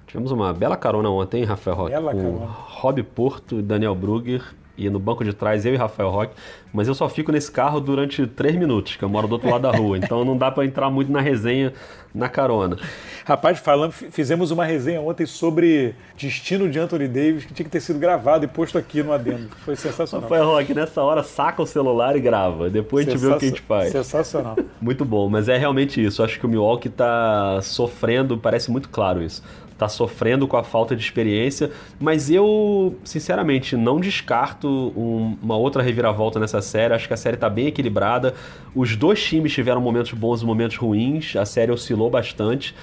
[0.06, 1.92] Tivemos uma bela carona ontem, Rafael Roque?
[1.92, 2.46] Bela com carona.
[2.46, 4.44] Rob Porto e Daniel Brugger
[4.78, 6.34] e no banco de trás eu e Rafael Roque,
[6.74, 9.62] mas eu só fico nesse carro durante três minutos, que eu moro do outro lado
[9.62, 11.74] da rua, então não dá para entrar muito na resenha
[12.14, 12.78] na carona.
[13.26, 17.80] Rapaz, falando, fizemos uma resenha ontem sobre destino de Anthony Davis, que tinha que ter
[17.80, 19.50] sido gravado e posto aqui no adendo.
[19.64, 20.30] Foi sensacional.
[20.30, 23.46] Rafael Roque, nessa hora saca o celular e grava, depois a gente vê o que
[23.46, 23.92] a gente faz.
[23.92, 24.58] Sensacional.
[24.82, 26.22] Muito bom, mas é realmente isso.
[26.24, 29.42] Acho que o Milwaukee está sofrendo, parece muito claro isso
[29.74, 35.82] está sofrendo com a falta de experiência, mas eu, sinceramente, não descarto um, uma outra
[35.82, 36.94] reviravolta nessa série.
[36.94, 38.34] Acho que a série está bem equilibrada.
[38.74, 42.74] Os dois times tiveram momentos bons e momentos ruins, a série oscilou bastante.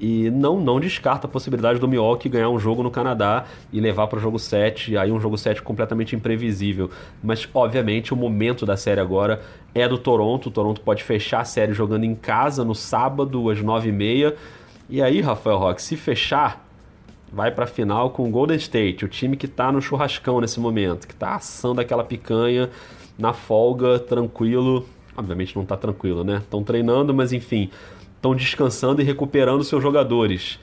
[0.00, 4.06] E não, não descarta a possibilidade do Milwaukee ganhar um jogo no Canadá e levar
[4.06, 6.88] para o jogo 7, aí um jogo 7 completamente imprevisível.
[7.20, 9.42] Mas, obviamente, o momento da série agora
[9.74, 10.46] é do Toronto.
[10.46, 14.34] O Toronto pode fechar a série jogando em casa no sábado, às 9h30
[14.88, 16.66] e aí, Rafael Roque, se fechar,
[17.32, 20.58] vai para a final com o Golden State, o time que está no churrascão nesse
[20.58, 22.70] momento, que está assando aquela picanha
[23.18, 24.86] na folga, tranquilo.
[25.16, 26.38] Obviamente não está tranquilo, né?
[26.38, 27.70] Estão treinando, mas enfim,
[28.16, 30.58] estão descansando e recuperando seus jogadores.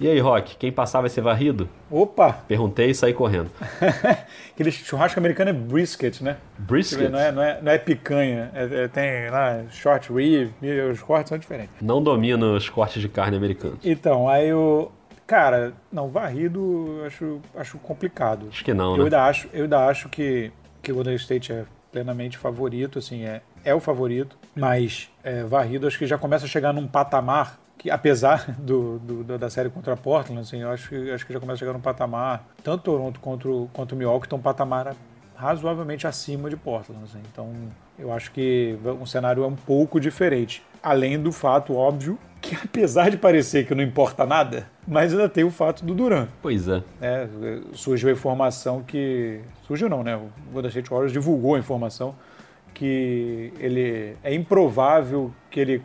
[0.00, 1.68] E aí, Rock, quem passar vai ser varrido?
[1.90, 2.32] Opa!
[2.46, 3.50] Perguntei e saí correndo.
[4.54, 6.36] Aquele churrasco americano é brisket, né?
[6.56, 7.10] Brisket?
[7.10, 8.50] Não é, não é, não é picanha.
[8.54, 10.52] É, é, tem lá short rib,
[10.90, 11.74] os cortes são diferentes.
[11.80, 13.78] Não domino os cortes de carne americanos.
[13.84, 14.90] Então, aí o.
[15.26, 18.46] Cara, não, varrido acho, acho complicado.
[18.50, 19.04] Acho que não, eu né?
[19.04, 23.42] Ainda acho, eu ainda acho que, que o Golden State é plenamente favorito, assim, é,
[23.64, 27.90] é o favorito, mas é, varrido acho que já começa a chegar num patamar que
[27.90, 31.58] apesar do, do, da série contra Portland, assim, eu acho, acho que já começa a
[31.60, 34.94] chegar num patamar, tanto Toronto quanto, quanto Milwaukee estão um patamar
[35.38, 37.02] razoavelmente acima de Portland.
[37.04, 37.20] Assim.
[37.32, 37.52] Então,
[37.96, 40.62] eu acho que o cenário é um pouco diferente.
[40.82, 45.44] Além do fato óbvio que, apesar de parecer que não importa nada, mas ainda tem
[45.44, 46.26] o fato do Duran.
[46.42, 46.82] Pois é.
[47.00, 47.28] é
[47.72, 49.40] surgiu a informação que.
[49.66, 50.16] Surgiu não, né?
[50.16, 52.14] O Golden State Warriors divulgou a informação
[52.74, 55.82] que ele é improvável que ele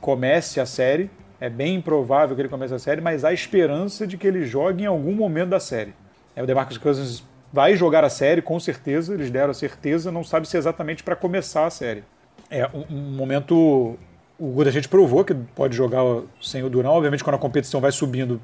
[0.00, 1.10] comece a série.
[1.40, 4.84] É bem improvável que ele comece a série, mas há esperança de que ele jogue
[4.84, 5.94] em algum momento da série.
[6.34, 7.22] É, o DeMarcus Cousins
[7.52, 11.02] vai jogar a série, com certeza, eles deram a certeza, não sabe se é exatamente
[11.02, 12.04] para começar a série.
[12.50, 13.98] É um, um momento.
[14.38, 16.02] O Golden State provou que pode jogar
[16.40, 16.92] sem o Durão.
[16.92, 18.40] Obviamente, quando a competição vai subindo,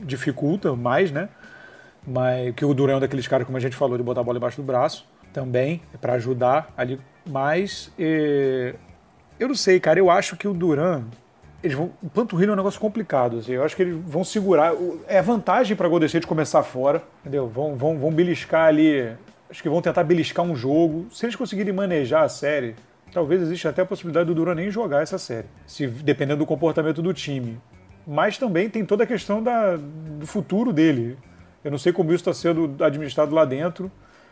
[0.00, 1.28] dificulta mais, né?
[2.06, 4.38] Mas que o Durão é daqueles caras, como a gente falou, de botar a bola
[4.38, 7.00] embaixo do braço também, é para ajudar ali.
[7.28, 9.98] Mas eu não sei, cara.
[9.98, 11.04] Eu acho que o Duran
[11.62, 11.90] eles vão.
[12.02, 13.38] O panturrilho é um negócio complicado.
[13.38, 14.72] Assim, eu acho que eles vão segurar.
[15.06, 17.48] É vantagem para Golden State começar fora, entendeu?
[17.48, 19.12] Vão, vão, vão beliscar ali.
[19.48, 21.06] Acho que vão tentar beliscar um jogo.
[21.12, 22.74] Se eles conseguirem manejar a série,
[23.12, 27.00] talvez exista até a possibilidade do Duran nem jogar essa série, se dependendo do comportamento
[27.00, 27.58] do time.
[28.06, 31.16] Mas também tem toda a questão da, do futuro dele.
[31.64, 33.90] Eu não sei como isso está sendo administrado lá dentro.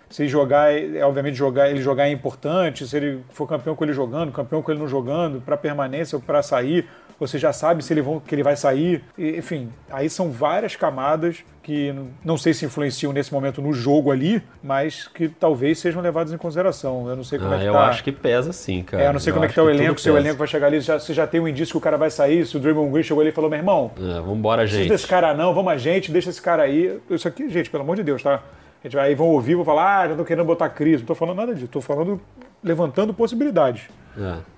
[0.09, 3.93] Se jogar, é, obviamente jogar, ele jogar é importante, se ele for campeão com ele
[3.93, 6.87] jogando, campeão com ele não jogando, para permanência ou para sair,
[7.19, 9.03] você já sabe se ele vão, que ele vai sair.
[9.17, 14.43] Enfim, aí são várias camadas que não sei se influenciam nesse momento no jogo ali,
[14.63, 17.09] mas que talvez sejam levadas em consideração.
[17.09, 17.79] Eu não sei como ah, é que eu tá.
[17.79, 19.03] Eu acho que pesa sim, cara.
[19.03, 20.47] É, eu não sei eu como é que tá o elenco, se o elenco vai
[20.47, 22.61] chegar ali, já, você já tem um indício que o cara vai sair, se o
[22.61, 24.83] Draymond Green chegou ali e falou, meu irmão, é, vambora, gente.
[24.83, 27.01] Não desse cara não, vamos a gente, deixa esse cara aí.
[27.09, 28.43] Isso aqui, gente, pelo amor de Deus, tá?
[28.85, 30.99] A gente vai, aí vão ouvir, vão falar, ah, já tô querendo botar crise.
[30.99, 32.21] Não tô falando nada disso, tô falando
[32.63, 33.89] levantando possibilidades.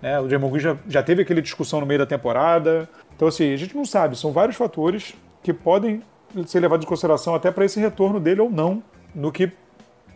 [0.03, 0.15] É.
[0.15, 3.53] É, o Draymond Green já, já teve aquela discussão no meio da temporada, então, assim,
[3.53, 6.03] a gente não sabe, são vários fatores que podem
[6.47, 8.83] ser levados em consideração até para esse retorno dele ou não,
[9.15, 9.51] no que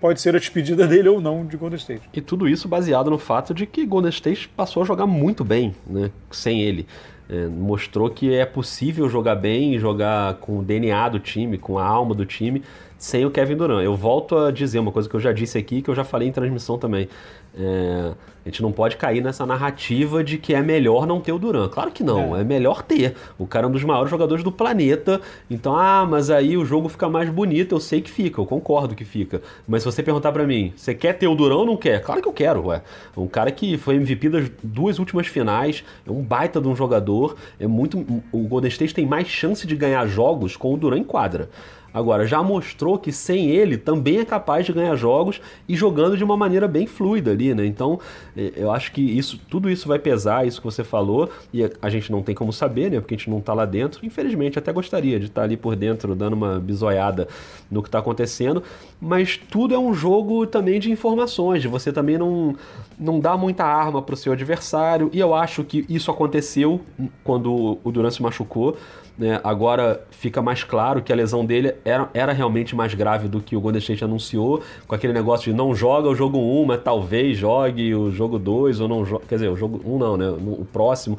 [0.01, 2.09] pode ser a despedida dele ou não de Golden State.
[2.13, 5.75] E tudo isso baseado no fato de que Golden State passou a jogar muito bem,
[5.87, 6.87] né, sem ele.
[7.29, 11.87] É, mostrou que é possível jogar bem, jogar com o DNA do time, com a
[11.87, 12.61] alma do time,
[12.99, 13.85] sem o Kevin Durant.
[13.85, 16.29] Eu volto a dizer uma coisa que eu já disse aqui, que eu já falei
[16.29, 17.09] em transmissão também.
[17.55, 18.13] É,
[18.45, 21.69] a gente não pode cair nessa narrativa de que é melhor não ter o Duran.
[21.69, 22.41] Claro que não, é.
[22.41, 22.45] é.
[22.45, 23.15] melhor ter.
[23.39, 25.21] O cara é um dos maiores jogadores do planeta.
[25.51, 27.75] Então, ah, mas aí o jogo fica mais bonito.
[27.75, 29.43] Eu sei que fica, eu concordo que fica.
[29.69, 32.01] Mas se você perguntar para mim, você quer ter o Duran ou não quer?
[32.03, 32.83] Claro que eu quero, ué.
[33.17, 37.37] Um cara que foi MVP das duas últimas finais, é um baita de um jogador.
[37.59, 37.99] É muito.
[38.33, 41.51] O Golden State tem mais chance de ganhar jogos com o Duran em quadra.
[41.93, 46.25] Agora, já mostrou que sem ele também é capaz de ganhar jogos e jogando de
[46.25, 47.67] uma maneira bem fluida ali, né?
[47.67, 47.99] Então,
[48.37, 51.91] é, eu acho que isso, tudo isso vai pesar, isso que você falou, e a
[51.91, 53.01] gente não tem como saber, né?
[53.01, 54.05] Porque a gente não está lá dentro.
[54.05, 57.29] Infelizmente, até gostaria de estar tá ali por dentro, dando uma bisoiada
[57.71, 58.63] no que está acontecendo,
[59.01, 62.57] mas tudo é um jogo também de informações, de você também não,
[63.01, 66.81] não dar muita arma para o seu adversário, e eu acho que isso aconteceu
[67.25, 68.77] quando o Durant se machucou.
[69.17, 69.41] Né?
[69.43, 73.57] Agora fica mais claro que a lesão dele era, era realmente mais grave do que
[73.57, 77.37] o Golden State anunciou, com aquele negócio de não joga o jogo 1, mas talvez
[77.37, 79.25] jogue o jogo 2, ou não joga.
[79.29, 80.31] Quer dizer, o jogo 1 não, né?
[80.31, 81.19] O próximo.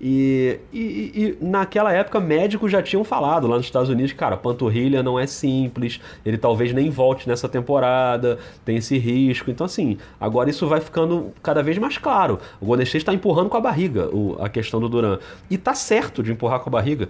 [0.00, 5.02] E, e, e, naquela época médicos já tinham falado lá nos Estados Unidos, cara, panturrilha
[5.02, 9.50] não é simples, ele talvez nem volte nessa temporada, tem esse risco.
[9.50, 12.38] Então, assim, agora isso vai ficando cada vez mais claro.
[12.60, 15.18] O Golden State está empurrando com a barriga o, a questão do Duran.
[15.50, 17.08] E tá certo de empurrar com a barriga.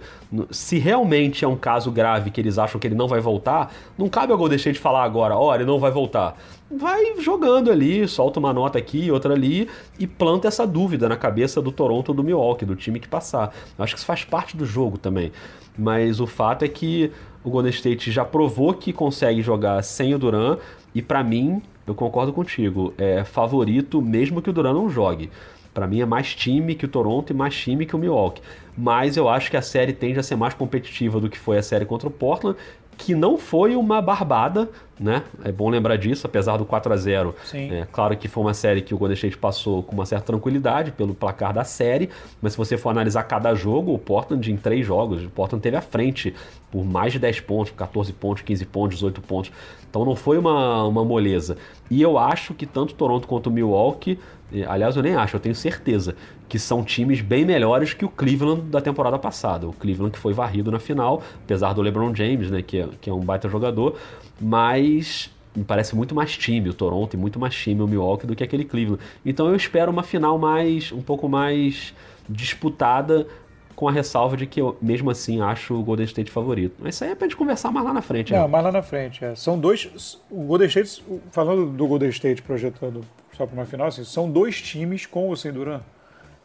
[0.49, 4.09] Se realmente é um caso grave que eles acham que ele não vai voltar, não
[4.09, 6.35] cabe ao Golden State falar agora, ó, oh, ele não vai voltar
[6.71, 11.61] vai jogando ali, solta uma nota aqui, outra ali e planta essa dúvida na cabeça
[11.61, 13.53] do Toronto ou do Milwaukee, do time que passar.
[13.77, 15.31] Acho que isso faz parte do jogo também.
[15.77, 17.11] Mas o fato é que
[17.43, 20.57] o Golden State já provou que consegue jogar sem o Duran
[20.93, 25.29] e para mim, eu concordo contigo, é favorito mesmo que o Duran não jogue.
[25.73, 28.41] Para mim é mais time que o Toronto e mais time que o Milwaukee.
[28.77, 31.63] Mas eu acho que a série tende a ser mais competitiva do que foi a
[31.63, 32.57] série contra o Portland
[32.99, 35.23] que não foi uma barbada, né?
[35.45, 37.71] É bom lembrar disso, apesar do 4 a 0 Sim.
[37.71, 40.91] É, claro que foi uma série que o Golden State passou com uma certa tranquilidade
[40.91, 42.09] pelo placar da série,
[42.41, 45.77] mas se você for analisar cada jogo, o Portland em três jogos, o Portland teve
[45.77, 46.35] à frente
[46.69, 49.51] por mais de 10 pontos, 14 pontos, 15 pontos, 18 pontos.
[49.89, 51.55] Então não foi uma, uma moleza.
[51.89, 54.19] E eu acho que tanto Toronto quanto Milwaukee,
[54.67, 56.15] aliás, eu nem acho, eu tenho certeza
[56.49, 59.67] que são times bem melhores que o Cleveland da temporada passada.
[59.67, 63.09] O Cleveland que foi varrido na final, apesar do LeBron James, né, que é, que
[63.09, 63.95] é um baita jogador,
[64.41, 68.35] mas me parece muito mais time o Toronto e muito mais time o Milwaukee do
[68.35, 69.01] que aquele Cleveland.
[69.23, 71.93] Então eu espero uma final mais um pouco mais
[72.27, 73.27] disputada
[73.75, 76.75] com a ressalva de que eu, mesmo assim, acho o Golden State favorito.
[76.79, 78.33] Mas isso aí é pra gente conversar mais lá na frente.
[78.33, 78.47] Não, né?
[78.47, 79.23] mais lá na frente.
[79.23, 79.35] É.
[79.35, 80.19] São dois.
[80.29, 83.01] O Golden State, falando do Golden State projetando
[83.37, 85.79] só para uma final, assim, são dois times com ou sem Duran.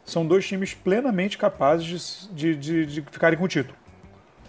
[0.05, 3.75] São dois times plenamente capazes de, de, de ficarem com o título.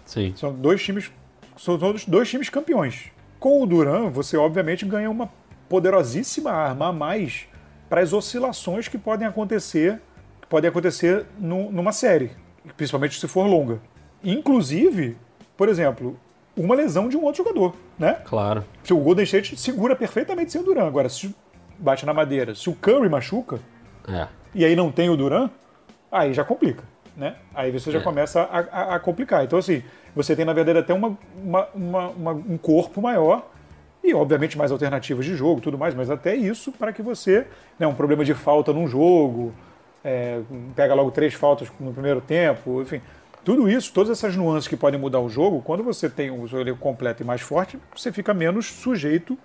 [0.05, 0.33] Sim.
[0.35, 1.11] São dois times.
[1.57, 3.11] São todos dois times campeões.
[3.39, 5.29] Com o Duran, você obviamente ganha uma
[5.67, 7.47] poderosíssima arma a mais
[7.89, 9.99] para as oscilações que podem acontecer,
[10.41, 12.31] que podem acontecer no, numa série,
[12.75, 13.81] principalmente se for longa.
[14.23, 15.17] Inclusive,
[15.55, 16.19] por exemplo,
[16.55, 18.21] uma lesão de um outro jogador, né?
[18.25, 18.63] Claro.
[18.83, 20.87] Se o Golden State segura perfeitamente sem o Duran.
[20.87, 21.33] Agora, se
[21.77, 23.59] bate na madeira, se o Curry machuca
[24.07, 24.27] É.
[24.53, 25.49] e aí não tem o Duran,
[26.11, 26.83] aí já complica,
[27.15, 27.35] né?
[27.53, 28.01] Aí você já É.
[28.01, 29.43] começa a, a- a complicar.
[29.43, 29.83] Então, assim,
[30.15, 31.67] você tem, na verdade, até uma, uma-
[32.09, 33.45] uma- um corpo maior
[34.03, 37.45] e, obviamente, mais alternativas de jogo tudo mais, mas até isso para que você,
[37.77, 39.53] né, um problema de falta num jogo,
[40.03, 40.39] é,
[40.75, 43.01] pega logo três faltas no primeiro tempo, enfim,
[43.43, 46.59] tudo isso, todas essas nuances que podem mudar o jogo, quando você tem o seu
[46.61, 49.37] elenco completo e mais forte, você fica menos sujeito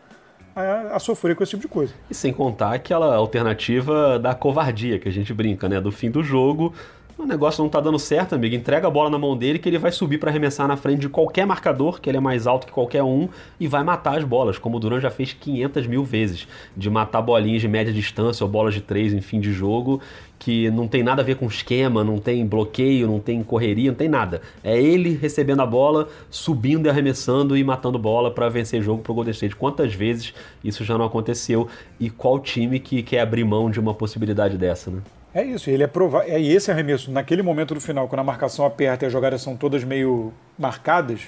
[0.54, 1.94] a, a sofrer com esse tipo de coisa.
[2.10, 5.80] E sem contar aquela alternativa da covardia que a gente brinca, né?
[5.80, 6.74] Do fim do jogo.
[7.18, 8.54] O negócio não tá dando certo, amigo.
[8.54, 11.08] Entrega a bola na mão dele que ele vai subir para arremessar na frente de
[11.10, 13.28] qualquer marcador, que ele é mais alto que qualquer um,
[13.60, 16.48] e vai matar as bolas, como o Duran já fez 500 mil vezes.
[16.74, 20.00] De matar bolinhas de média distância ou bolas de três em fim de jogo,
[20.38, 23.96] que não tem nada a ver com esquema, não tem bloqueio, não tem correria, não
[23.96, 24.40] tem nada.
[24.64, 29.14] É ele recebendo a bola, subindo e arremessando e matando bola para vencer jogo pro
[29.14, 29.54] Golden State.
[29.54, 30.32] Quantas vezes
[30.64, 31.68] isso já não aconteceu?
[32.00, 35.02] E qual time que quer abrir mão de uma possibilidade dessa, né?
[35.34, 36.32] É isso, ele é provável.
[36.32, 39.56] É esse arremesso, naquele momento do final, quando a marcação aperta e as jogadas são
[39.56, 41.22] todas meio marcadas,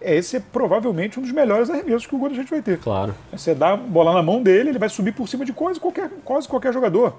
[0.00, 2.78] esse é provavelmente um dos melhores arremessos que o Golden State vai ter.
[2.78, 3.14] Claro.
[3.32, 6.10] Você dá a bola na mão dele, ele vai subir por cima de quase qualquer,
[6.24, 7.16] quase qualquer jogador.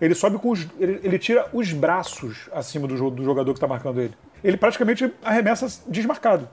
[0.00, 0.66] Ele sobe com os.
[0.78, 4.14] Ele, ele tira os braços acima do, do jogador que está marcando ele.
[4.42, 6.48] Ele praticamente arremessa desmarcado.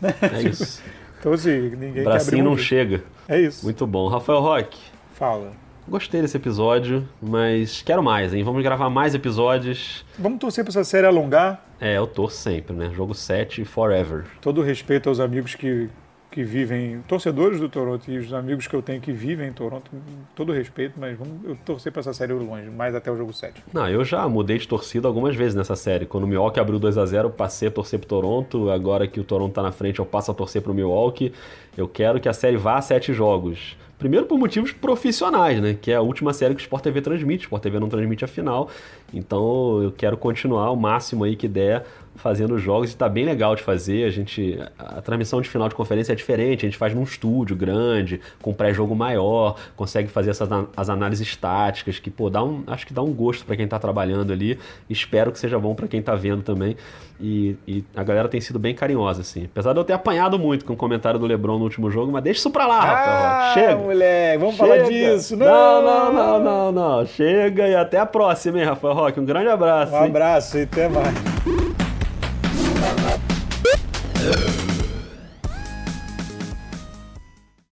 [0.02, 0.82] É isso.
[1.18, 3.04] Então, assim, ninguém quer abrir Bracinho não chega.
[3.28, 3.62] É isso.
[3.64, 4.08] Muito bom.
[4.08, 4.80] Rafael Roque,
[5.12, 5.52] Fala.
[5.90, 8.44] Gostei desse episódio, mas quero mais, hein?
[8.44, 10.04] Vamos gravar mais episódios.
[10.16, 11.66] Vamos torcer para essa série alongar.
[11.80, 12.90] É, eu torço sempre, né?
[12.94, 14.24] Jogo 7 forever.
[14.40, 15.88] Todo respeito aos amigos que,
[16.30, 19.90] que vivem, torcedores do Toronto e os amigos que eu tenho que vivem em Toronto,
[20.36, 23.64] todo respeito, mas vamos eu torcer para essa série longe, mais até o jogo 7.
[23.72, 26.06] Não, eu já mudei de torcida algumas vezes nessa série.
[26.06, 28.70] Quando o Milwaukee abriu 2 a 0 eu passei a torcer pro Toronto.
[28.70, 31.32] Agora que o Toronto tá na frente, eu passo a torcer pro Milwaukee.
[31.76, 33.76] Eu quero que a série vá a sete jogos.
[34.00, 35.76] Primeiro por motivos profissionais, né?
[35.78, 37.44] Que é a última série que o Sport TV transmite.
[37.44, 38.70] O Sport TV não transmite a final.
[39.12, 41.84] Então eu quero continuar o máximo aí que der
[42.16, 44.04] fazendo jogos e tá bem legal de fazer.
[44.04, 47.56] A gente a, transmissão de final de conferência é diferente, a gente faz num estúdio
[47.56, 52.86] grande, com pré-jogo maior, consegue fazer essas as análises táticas que pô, dá um, acho
[52.86, 54.58] que dá um gosto para quem tá trabalhando ali.
[54.88, 56.76] Espero que seja bom para quem tá vendo também.
[57.22, 59.44] E, e a galera tem sido bem carinhosa assim.
[59.44, 62.22] Apesar de eu ter apanhado muito com o comentário do LeBron no último jogo, mas
[62.22, 63.20] deixa isso pra lá, Rafael.
[63.20, 63.60] Roque.
[63.60, 63.76] Chega.
[63.76, 64.68] moleque, vamos Chega.
[64.68, 65.36] falar disso.
[65.36, 67.06] Não, não, não, não, não.
[67.06, 69.20] Chega e até a próxima, hein, Rafael Roque.
[69.20, 69.92] Um grande abraço.
[69.92, 70.06] Um hein?
[70.06, 71.39] abraço e até mais.